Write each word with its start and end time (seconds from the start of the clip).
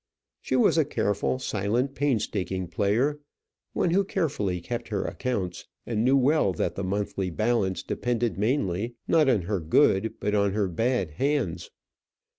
She 0.41 0.55
was 0.55 0.79
a 0.79 0.83
careful, 0.83 1.37
silent, 1.37 1.93
painstaking 1.93 2.69
player, 2.69 3.19
one 3.73 3.91
who 3.91 4.03
carefully 4.03 4.59
kept 4.59 4.87
her 4.87 5.05
accounts, 5.05 5.67
and 5.85 6.03
knew 6.03 6.17
well 6.17 6.53
that 6.53 6.73
the 6.73 6.83
monthly 6.83 7.29
balance 7.29 7.83
depended 7.83 8.35
mainly, 8.35 8.95
not 9.07 9.29
on 9.29 9.43
her 9.43 9.59
good, 9.59 10.15
but 10.19 10.33
on 10.33 10.53
her 10.53 10.67
bad 10.67 11.11
hands. 11.11 11.69